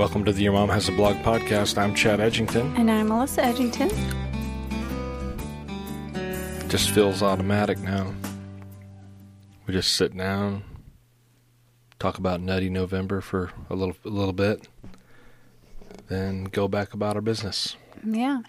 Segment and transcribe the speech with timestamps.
[0.00, 1.76] Welcome to the Your Mom Has a Blog podcast.
[1.76, 2.74] I'm Chad Edgington.
[2.78, 3.90] And I'm Melissa Edgington.
[6.70, 8.10] Just feels automatic now.
[9.66, 10.64] We just sit down,
[11.98, 14.68] talk about Nutty November for a little a little bit,
[16.08, 17.76] then go back about our business.
[18.02, 18.40] Yeah.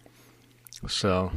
[0.87, 1.33] So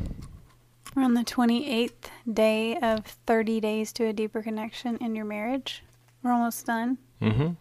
[0.95, 1.91] We're on the 28th
[2.33, 5.83] day of 30 days to a deeper connection in your marriage.
[6.23, 6.99] We're almost done.
[7.21, 7.55] Mm-hmm.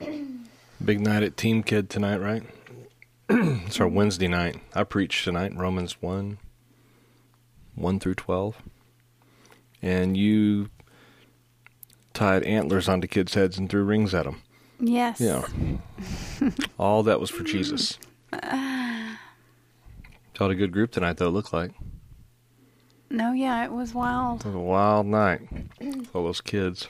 [0.84, 2.42] Big night at Team Kid tonight, right?
[3.28, 4.56] it's our Wednesday night.
[4.74, 6.38] I preach tonight, Romans 1,
[7.74, 8.62] 1 through 12.
[9.82, 10.70] And you
[12.14, 14.42] tied antlers onto kids' heads and threw rings at them.
[14.80, 15.20] Yes.
[15.20, 15.44] Yeah.
[16.78, 17.98] All that was for Jesus.
[18.32, 19.18] Taught
[20.38, 21.72] a good group tonight, though, it looked like.
[23.10, 24.42] No, yeah, it was wild.
[24.42, 25.40] It was a wild night
[26.12, 26.88] all those kids.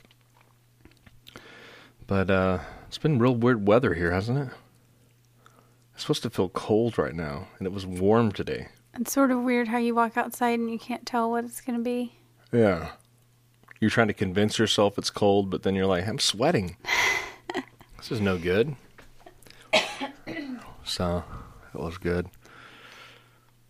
[2.06, 4.48] But uh, it's been real weird weather here, hasn't it?
[5.92, 8.68] It's supposed to feel cold right now, and it was warm today.
[8.98, 11.78] It's sort of weird how you walk outside and you can't tell what it's going
[11.78, 12.14] to be.
[12.50, 12.92] Yeah.
[13.78, 16.76] You're trying to convince yourself it's cold, but then you're like, I'm sweating.
[17.98, 18.74] this is no good.
[20.84, 21.24] so,
[21.74, 22.28] it was good.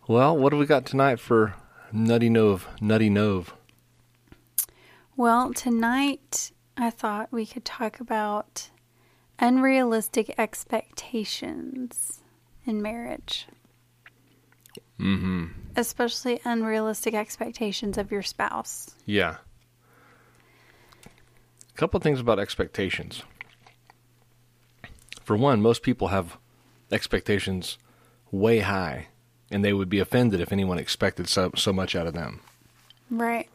[0.07, 1.55] Well, what do we got tonight for
[1.91, 2.61] Nutty Nove?
[2.81, 3.49] Nutty Nove.
[5.15, 8.69] Well, tonight I thought we could talk about
[9.39, 12.21] unrealistic expectations
[12.65, 13.47] in marriage.
[14.99, 15.45] Mm-hmm.
[15.75, 18.95] Especially unrealistic expectations of your spouse.
[19.05, 19.37] Yeah.
[21.05, 23.23] A couple of things about expectations.
[25.23, 26.37] For one, most people have
[26.91, 27.77] expectations
[28.31, 29.07] way high,
[29.49, 32.41] and they would be offended if anyone expected so, so much out of them.
[33.09, 33.49] Right.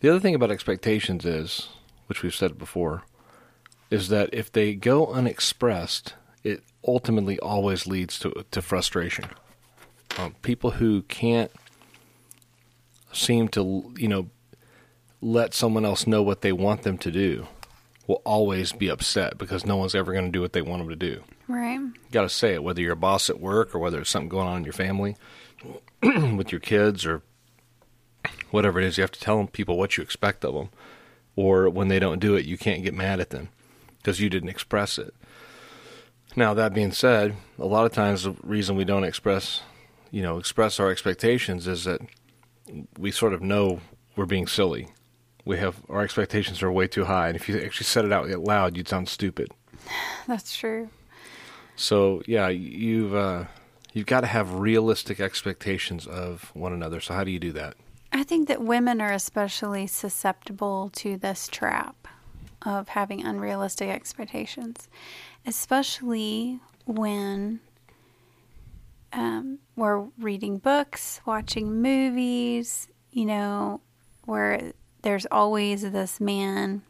[0.00, 1.68] The other thing about expectations is,
[2.06, 3.02] which we've said before,
[3.94, 9.26] is that if they go unexpressed, it ultimately always leads to to frustration.
[10.18, 11.52] Um, people who can't
[13.12, 14.28] seem to, you know,
[15.20, 17.46] let someone else know what they want them to do
[18.08, 20.90] will always be upset because no one's ever going to do what they want them
[20.90, 21.22] to do.
[21.46, 21.78] Right.
[21.78, 24.28] You got to say it, whether you're a boss at work or whether there's something
[24.28, 25.16] going on in your family
[26.02, 27.22] with your kids or
[28.50, 28.98] whatever it is.
[28.98, 30.70] You have to tell people what you expect of them.
[31.36, 33.48] Or when they don't do it, you can't get mad at them
[34.04, 35.14] because you didn't express it.
[36.36, 39.62] Now, that being said, a lot of times the reason we don't express,
[40.10, 42.02] you know, express our expectations is that
[42.98, 43.80] we sort of know
[44.14, 44.88] we're being silly.
[45.46, 48.28] We have our expectations are way too high, and if you actually said it out
[48.28, 49.50] loud, you'd sound stupid.
[50.26, 50.90] That's true.
[51.76, 53.44] So yeah, you've uh,
[53.92, 57.00] you've got to have realistic expectations of one another.
[57.00, 57.74] So how do you do that?
[58.12, 62.03] I think that women are especially susceptible to this trap
[62.64, 64.88] of having unrealistic expectations,
[65.46, 67.60] especially when
[69.12, 73.80] um, we're reading books, watching movies, you know,
[74.24, 76.82] where there's always this man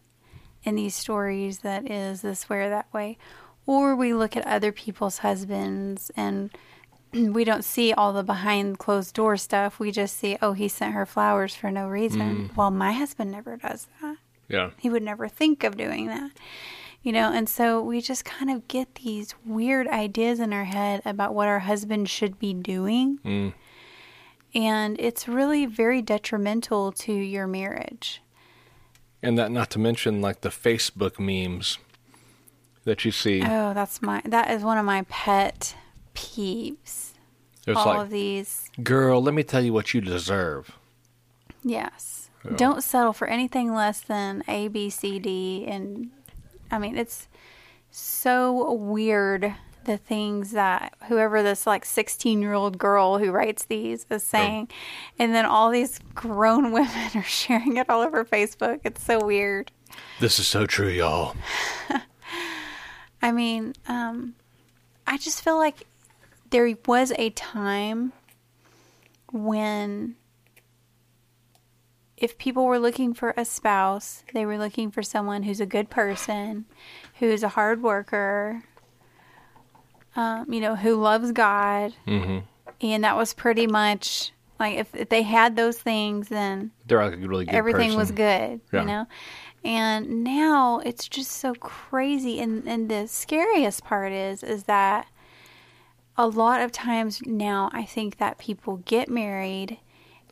[0.63, 3.19] in these stories that is this way or that way.
[3.67, 6.51] Or we look at other people's husbands and
[7.13, 9.79] we don't see all the behind closed door stuff.
[9.79, 12.51] We just see, oh, he sent her flowers for no reason.
[12.57, 14.17] Well, my husband never does that.
[14.49, 14.71] Yeah.
[14.79, 16.31] He would never think of doing that.
[17.03, 21.03] You know, and so we just kind of get these weird ideas in our head
[21.05, 23.19] about what our husband should be doing.
[23.25, 23.53] Mm.
[24.55, 28.23] And it's really very detrimental to your marriage.
[29.23, 31.79] And that not to mention like the Facebook memes
[32.85, 33.43] that you see.
[33.43, 35.75] Oh, that's my that is one of my pet
[36.15, 37.13] peeves.
[37.67, 38.71] It's All like, of these.
[38.83, 40.79] girl, let me tell you what you deserve.
[41.65, 42.31] Yes.
[42.45, 42.53] Yeah.
[42.57, 45.65] Don't settle for anything less than A, B, C, D.
[45.67, 46.11] And
[46.71, 47.27] I mean, it's
[47.91, 49.55] so weird
[49.85, 54.69] the things that whoever this like 16 year old girl who writes these is saying.
[55.19, 58.81] And then all these grown women are sharing it all over Facebook.
[58.85, 59.71] It's so weird.
[60.21, 61.37] This is so true, y'all.
[63.23, 64.35] I mean, um,
[65.07, 65.87] I just feel like
[66.51, 68.13] there was a time
[69.33, 70.17] when
[72.17, 75.91] if people were looking for a spouse, they were looking for someone who's a good
[75.91, 76.65] person,
[77.19, 78.63] who's a hard worker,
[80.17, 81.93] um, you know, who loves God.
[82.05, 82.39] hmm
[82.81, 87.15] And that was pretty much like if, if they had those things, then They're like
[87.15, 88.81] a really good everything was good, Yeah.
[88.81, 89.07] you know.
[89.65, 92.39] And now it's just so crazy.
[92.39, 95.07] And and the scariest part is is that
[96.17, 99.79] a lot of times now I think that people get married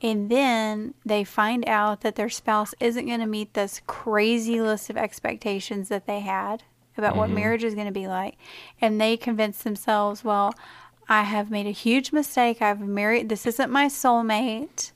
[0.02, 4.90] and then they find out that their spouse isn't going to meet this crazy list
[4.90, 6.64] of expectations that they had.
[6.99, 8.37] about what marriage is going to be like.
[8.81, 10.52] And they convince themselves, well,
[11.08, 12.60] I have made a huge mistake.
[12.60, 14.93] I've married, this isn't my soulmate.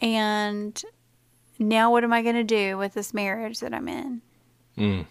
[0.00, 0.82] And
[1.58, 4.22] now what am I going to do with this marriage that I'm in?
[4.78, 5.06] Mm.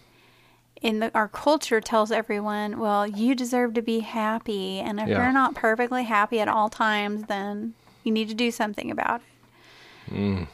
[0.82, 4.78] In the, our culture tells everyone, well, you deserve to be happy.
[4.80, 5.22] And if Yeah.
[5.22, 7.74] you're not perfectly happy at all times, then
[8.06, 9.20] you need to do something about
[10.08, 10.14] it.
[10.14, 10.46] Mm.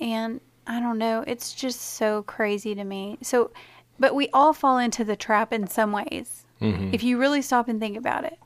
[0.00, 3.18] And I don't know, it's just so crazy to me.
[3.22, 3.50] So,
[3.98, 6.46] but we all fall into the trap in some ways.
[6.60, 6.94] Mhm.
[6.94, 8.38] If you really stop and think about it,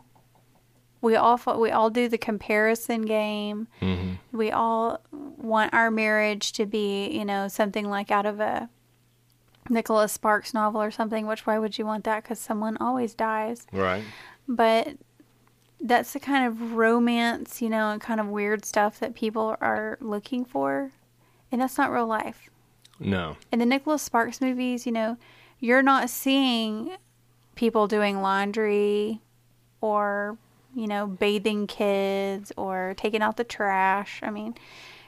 [1.00, 3.68] we all fall, we all do the comparison game.
[3.80, 4.18] Mhm.
[4.32, 8.70] We all want our marriage to be, you know, something like out of a
[9.68, 11.26] Nicholas Sparks novel or something.
[11.26, 12.22] Which why would you want that?
[12.22, 13.66] Because someone always dies.
[13.72, 14.04] Right.
[14.48, 14.96] But
[15.86, 19.98] that's the kind of romance, you know, and kind of weird stuff that people are
[20.00, 20.90] looking for.
[21.52, 22.48] And that's not real life.
[22.98, 23.36] No.
[23.52, 25.18] In the Nicholas Sparks movies, you know,
[25.60, 26.96] you're not seeing
[27.54, 29.20] people doing laundry
[29.80, 30.38] or,
[30.74, 34.20] you know, bathing kids or taking out the trash.
[34.22, 34.54] I mean,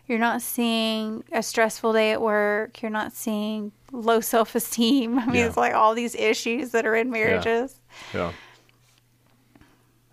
[0.06, 2.82] you're not seeing a stressful day at work.
[2.82, 5.18] You're not seeing low self esteem.
[5.18, 5.46] I mean, Yeah.
[5.46, 7.80] it's like all these issues that are in marriages.
[8.12, 8.32] Yeah.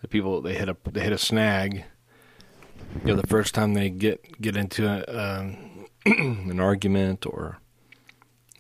[0.04, 1.86] The people they hit a they hit a snag.
[3.06, 7.58] You know, the first time they get get into a, um, an argument, or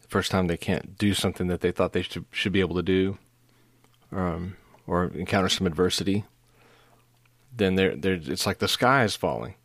[0.01, 2.77] the first time they can't do something that they thought they should should be able
[2.77, 3.17] to do,
[4.13, 4.55] um,
[4.87, 6.23] or encounter some adversity,
[7.55, 9.55] then they're they're it's like the sky is falling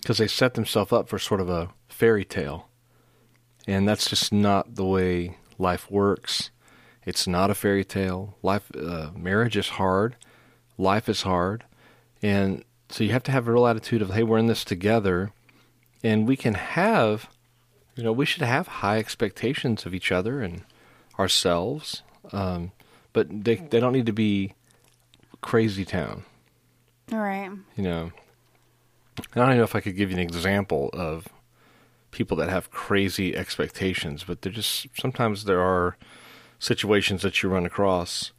[0.00, 2.68] because they set themselves up for sort of a fairy tale,
[3.66, 6.50] and that's just not the way life works.
[7.04, 8.36] It's not a fairy tale.
[8.42, 10.16] Life, uh, marriage is hard.
[10.80, 11.64] Life is hard,
[12.22, 15.30] and so you have to have a real attitude of, hey, we're in this together,
[16.02, 17.28] and we can have,
[17.96, 20.62] you know, we should have high expectations of each other and
[21.18, 22.72] ourselves, um,
[23.12, 24.54] but they they don't need to be
[25.42, 26.24] crazy town,
[27.12, 27.50] All right.
[27.76, 28.10] you know.
[29.34, 31.28] I don't know if I could give you an example of
[32.10, 35.98] people that have crazy expectations, but they're just sometimes there are
[36.58, 38.32] situations that you run across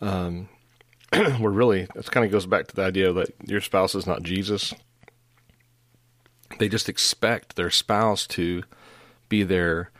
[0.00, 0.48] um,
[1.38, 4.22] where really it kind of goes back to the idea that your spouse is not
[4.22, 4.74] Jesus.
[6.58, 8.62] They just expect their spouse to
[9.28, 9.90] be their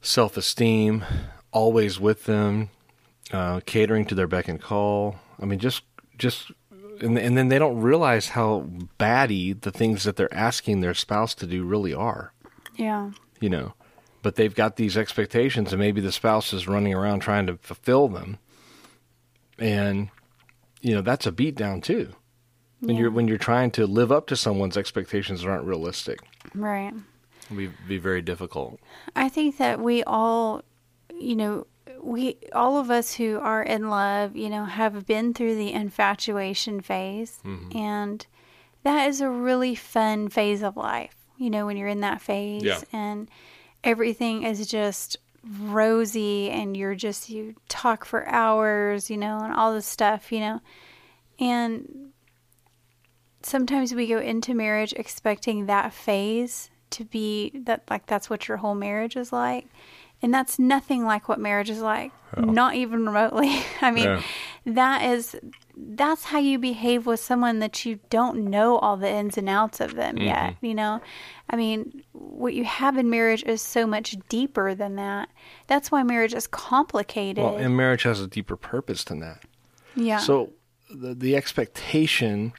[0.00, 1.04] self esteem,
[1.52, 2.70] always with them,
[3.32, 5.16] uh, catering to their beck and call.
[5.40, 5.82] I mean, just
[6.16, 6.50] just
[7.00, 8.60] and, and then they don't realize how
[8.98, 12.32] batty the things that they're asking their spouse to do really are
[12.76, 13.10] Yeah.
[13.40, 13.74] you know
[14.20, 18.08] but they've got these expectations and maybe the spouse is running around trying to fulfill
[18.08, 18.38] them
[19.60, 20.08] and
[20.80, 22.12] you know that's a beat down too
[22.80, 26.20] when you're when you're trying to live up to someone's expectations that aren't realistic
[26.54, 26.92] Right.
[27.50, 28.78] it be, be very difficult
[29.16, 30.62] I think that we all,
[31.18, 31.66] you know,
[32.00, 36.80] we all of us who are in love, you know, have been through the infatuation
[36.80, 37.76] phase, mm-hmm.
[37.76, 38.24] and
[38.84, 41.16] that is a really fun phase of life.
[41.36, 42.80] You know, when you're in that phase, Yeah.
[42.92, 43.28] and
[43.82, 45.16] everything is just
[45.60, 50.40] rosy, and you're just you talk for hours, you know, and all this stuff, you
[50.40, 50.60] know,
[51.38, 52.10] and
[53.42, 58.56] sometimes we go into marriage expecting that phase to be that like that's what your
[58.58, 59.66] whole marriage is like.
[60.20, 63.62] And that's nothing like what marriage is like not even remotely.
[63.80, 64.22] I mean Yeah.
[64.66, 65.36] that is
[65.80, 69.80] that's how you behave with someone that you don't know all the ins and outs
[69.80, 70.66] of them yet mm-hmm.
[70.66, 71.00] you know?
[71.48, 75.28] I mean what you have in marriage is so much deeper than that.
[75.66, 77.42] That's why marriage is complicated.
[77.42, 79.42] Well and marriage has a deeper purpose than that.
[79.94, 80.18] Yeah.
[80.18, 80.52] So
[80.90, 82.52] the the expectation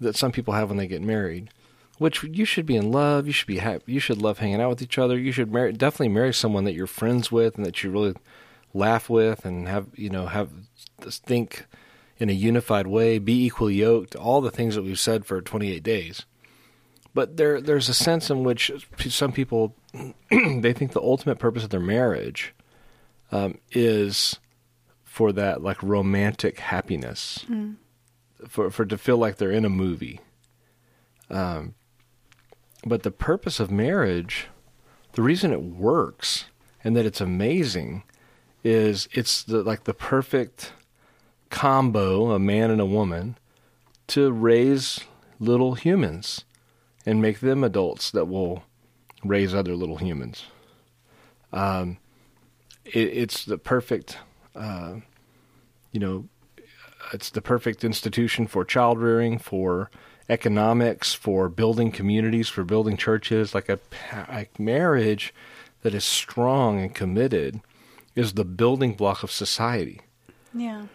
[0.00, 1.50] that some people have when they get married,
[1.98, 4.70] which you should be in love, you should be happy, you should love hanging out
[4.70, 5.18] with each other.
[5.18, 8.14] You should marry, definitely marry someone that you're friends with and that you really
[8.74, 10.50] laugh with and have you know have
[11.00, 11.66] this think
[12.22, 14.14] in a unified way, be equally yoked.
[14.14, 16.24] All the things that we've said for 28 days.
[17.12, 18.70] But there there's a sense in which
[19.08, 19.74] some people
[20.30, 22.54] they think the ultimate purpose of their marriage
[23.32, 24.38] um, is
[25.02, 27.44] for that like romantic happiness
[28.48, 30.20] for for to feel like they're in a movie
[31.28, 31.74] um
[32.86, 34.48] but the purpose of marriage
[35.12, 36.46] the reason it works
[36.82, 38.04] and that it's amazing
[38.64, 40.72] is it's the like the perfect
[41.52, 43.36] combo a man and a woman
[44.08, 45.00] to raise
[45.38, 46.44] little humans
[47.06, 48.64] and make them adults that will
[49.24, 50.46] raise other little humans
[51.52, 51.98] um
[52.84, 54.18] it, it's the perfect
[54.54, 54.96] uh,
[55.92, 56.28] you know,
[57.12, 59.90] it's the perfect institution for child rearing, for
[60.28, 63.54] economics, for building communities, for building churches.
[63.54, 63.78] Like a,
[64.12, 65.34] a marriage
[65.82, 67.60] that is strong and committed
[68.14, 70.00] is the building block of society.
[70.54, 70.86] Yeah.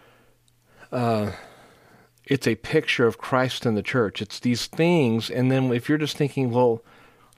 [0.92, 4.20] It's a picture of Christ and the church.
[4.20, 6.82] It's these things, and then if you're just thinking, well,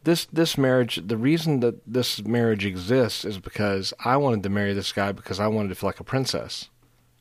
[0.05, 4.73] this this marriage, the reason that this marriage exists is because I wanted to marry
[4.73, 6.71] this guy because I wanted to feel like a princess.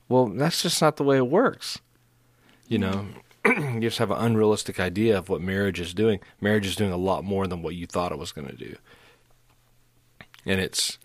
[0.07, 1.79] Well, that's just not the way it works.
[2.67, 3.05] You know,
[3.45, 6.19] you just have an unrealistic idea of what marriage is doing.
[6.41, 8.77] Marriage is doing a lot more than what you thought it was going to do,
[10.45, 10.97] and it's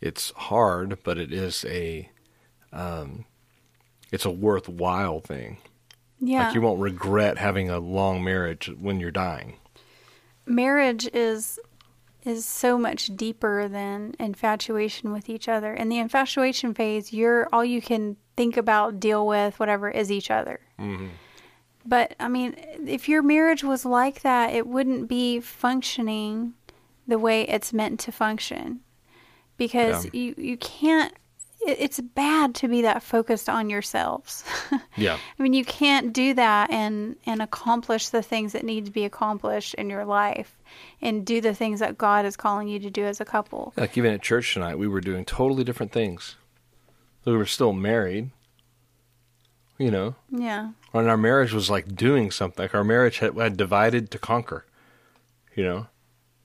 [0.00, 2.10] it's hard, but it is a
[2.72, 3.26] um,
[4.12, 5.58] it's a worthwhile thing.
[6.20, 6.46] Yeah.
[6.46, 9.54] Like you won't regret having a long marriage when you're dying.
[10.46, 11.58] marriage is
[12.24, 15.72] is so much deeper than infatuation with each other.
[15.72, 20.30] In the infatuation phase, you're all you can think about, deal with, whatever is each
[20.30, 20.60] other.
[20.78, 21.06] Mm-hmm.
[21.86, 22.54] But I mean,
[22.86, 26.54] if your marriage was like that, it wouldn't be functioning
[27.06, 28.80] the way it's meant to function.
[29.56, 30.10] Because Yeah.
[30.12, 31.14] you you can't
[31.60, 34.44] it's bad to be that focused on yourselves.
[34.96, 35.16] Yeah.
[35.38, 39.04] I mean, you can't do that and and accomplish the things that need to be
[39.04, 40.58] accomplished in your life,
[41.00, 43.72] and do the things that God is calling you to do as a couple.
[43.76, 46.34] Like even at church tonight, we were doing totally different things.
[47.24, 48.30] We were still married,
[49.78, 52.64] you know, Yeah, and our marriage was like doing something.
[52.64, 54.64] Like our marriage had, had divided to conquer,
[55.54, 55.86] you know.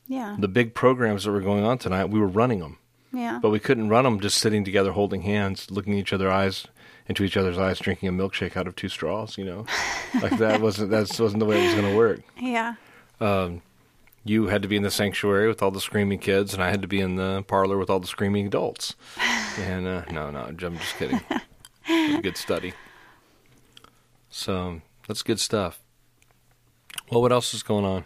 [0.08, 2.78] yeah, The big programs that were going on tonight, we were running them,
[3.14, 6.68] yeah, but we couldn't run them just sitting together, holding hands, looking each other eyes
[7.08, 9.38] into each other's eyes, drinking a milkshake out of two straws.
[9.38, 9.66] You know,
[10.22, 12.22] like that wasn't that wasn't the way it was going to work.
[12.40, 12.76] yeah,
[14.26, 16.82] you had to be in the sanctuary with all the screaming kids, and I had
[16.82, 18.96] to be in the parlor with all the screaming adults.
[19.56, 21.22] And uh, no, no, I'm just kidding.
[21.88, 22.74] It was a good study.
[24.32, 25.80] So that's good stuff.
[27.12, 28.04] Well, what else is going on?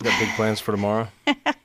[0.00, 1.08] You got big plans for tomorrow?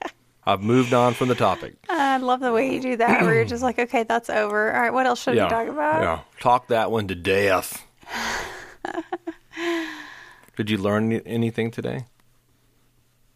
[0.45, 1.75] I've moved on from the topic.
[1.89, 3.21] I love the way you do that.
[3.21, 4.73] Where you're just like, okay, that's over.
[4.73, 6.01] All right, what else should we talk about?
[6.01, 7.83] Yeah, talk that one to death.
[10.55, 12.05] Did you learn anything today?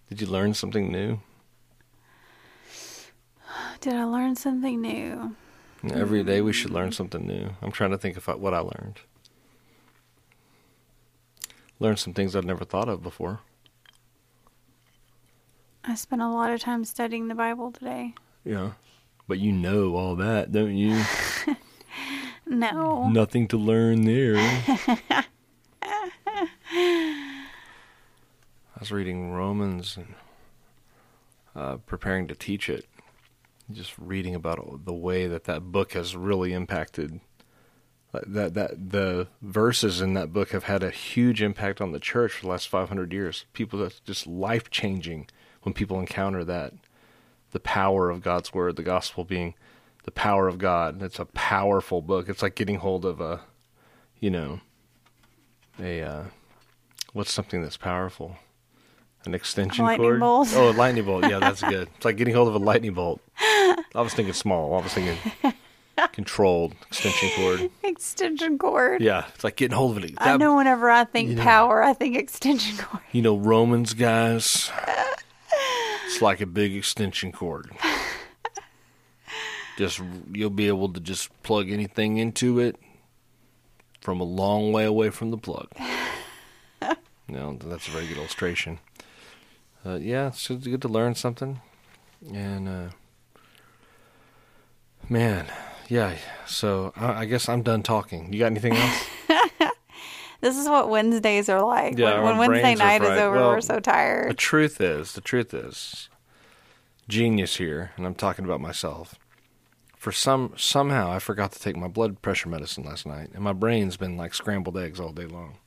[0.09, 1.19] Did you learn something new?
[3.81, 5.35] Did I learn something new?
[5.83, 6.93] Every day we should learn hmm.
[6.93, 7.51] something new.
[7.61, 8.99] I'm trying to think of what I learned.
[11.79, 13.41] Learned some things I'd never thought of before.
[15.83, 18.13] I spent a lot of time studying the Bible today.
[18.43, 18.71] Yeah.
[19.27, 21.01] But you know all that, don't you?
[22.49, 24.37] No, Nothing to learn there.
[24.37, 25.25] I
[28.79, 30.15] was reading Romans and
[31.55, 32.85] uh, preparing to teach it.
[33.69, 37.19] Just reading about the way that that book has really impacted.
[38.13, 42.31] That that the verses in that book have had a huge impact on the church
[42.31, 43.43] for the last 500 years.
[43.51, 45.27] People that's just life changing
[45.67, 46.71] when people encounter that,
[47.51, 49.53] the power of God's word, the gospel being
[50.05, 51.03] the power of God.
[51.03, 52.29] It's a powerful book.
[52.29, 53.41] It's like getting hold of a,
[54.17, 54.61] you know,
[55.77, 56.23] a uh,
[57.11, 58.37] what's something that's powerful?
[59.25, 60.19] An extension lightning cord.
[60.21, 60.53] bolt.
[60.53, 61.25] Oh, a lightning bolt.
[61.29, 61.89] Yeah, that's good.
[61.97, 63.19] It's like getting hold of a lightning bolt.
[63.37, 64.73] I was thinking small.
[64.73, 65.17] I was thinking
[66.13, 67.69] controlled extension cord.
[67.83, 69.01] extension cord.
[69.01, 70.13] Yeah, it's like getting hold of it.
[70.17, 71.43] I know whenever I think you know.
[71.43, 73.03] power, I think extension cord.
[73.11, 74.71] You know, Romans guys.
[76.07, 77.69] It's like a big extension cord.
[79.77, 82.77] Just you'll be able to just plug anything into it
[84.01, 85.69] from a long way away from the plug.
[87.27, 88.79] no, that's a very good illustration.
[89.85, 91.61] Uh, yeah, it's good to learn something,
[92.33, 92.89] and uh,
[95.07, 95.45] man,
[95.89, 96.15] yeah.
[96.47, 98.33] So I, I guess I'm done talking.
[98.33, 99.05] You got anything else?
[100.41, 101.97] This is what Wednesdays are like.
[101.97, 104.29] Yeah, when, when Wednesday night is over, Well, we're so tired.
[104.29, 106.09] The truth is, the truth is,
[107.07, 109.15] genius here, and I'm talking about myself.
[109.97, 113.53] For some somehow I forgot to take my blood pressure medicine last night, and my
[113.53, 115.57] brain's been like scrambled eggs all day long.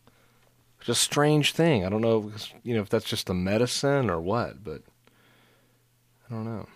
[0.80, 1.84] It's a strange thing.
[1.84, 4.82] I don't know, if, you know, if that's just the medicine or what, but
[6.30, 6.68] I don't know.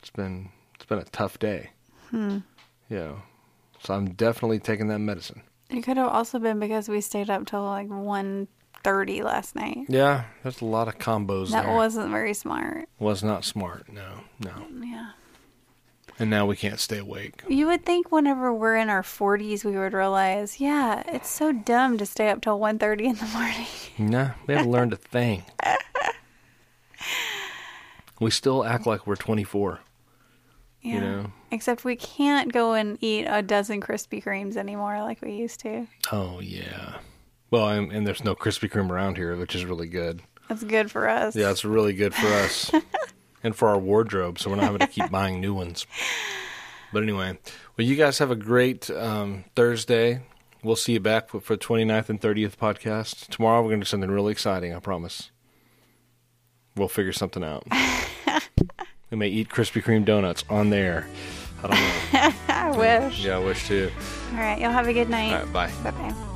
[0.00, 1.70] It's been it's been a tough day.
[2.10, 2.38] Hmm.
[2.88, 3.16] Yeah,
[3.82, 5.42] so I'm definitely taking that medicine.
[5.72, 9.78] It could have also been because we stayed up till like 1.30 last night.
[9.88, 11.74] Yeah, there's a lot of combos That there.
[11.74, 12.88] wasn't very smart.
[12.98, 13.90] was not smart.
[13.92, 14.52] No, no.
[14.84, 15.10] Yeah.
[16.18, 17.42] And now we can't stay awake.
[17.48, 21.96] You would think whenever we're in our 40s, we would realize, yeah, it's so dumb
[21.98, 23.66] to stay up till 1.30 in the morning.
[23.98, 25.44] Nah, we haven't learned a thing.
[28.20, 29.80] We still act like we're 24.
[30.82, 30.94] Yeah.
[30.94, 31.32] You know?
[31.50, 35.86] Except we can't go and eat a dozen Krispy Kremes anymore like we used to.
[36.10, 36.98] Oh yeah.
[37.50, 40.22] Well, and, and there's no Krispy Kreme around here, which is really good.
[40.48, 41.36] That's good for us.
[41.36, 42.72] Yeah, it's really good for us.
[43.42, 45.86] and for our wardrobe, so we're not having to keep buying new ones.
[46.92, 47.38] But anyway,
[47.76, 50.22] well, you guys have a great um, Thursday.
[50.62, 53.28] We'll see you back for, for 29th and 30th podcast.
[53.28, 55.30] Tomorrow we're going to do something really exciting, I promise.
[56.76, 57.66] We'll figure something out.
[59.12, 61.06] we may eat Krispy Kreme donuts on there.
[61.62, 62.32] I don't know.
[62.48, 63.24] I wish.
[63.24, 63.90] Yeah, I wish too.
[64.32, 64.58] All right.
[64.58, 65.32] Y'all have a good night.
[65.34, 65.70] All right, bye.
[65.84, 66.28] Bye bye.